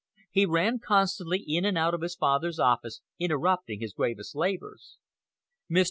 He 0.31 0.47
ran 0.47 0.79
constantly 0.79 1.41
in 1.45 1.63
and 1.63 1.77
out 1.77 1.93
of 1.93 2.01
his 2.01 2.15
father's 2.15 2.57
office, 2.57 3.01
interrupting 3.19 3.81
his 3.81 3.93
gravest 3.93 4.35
labors. 4.35 4.97
Mr. 5.71 5.79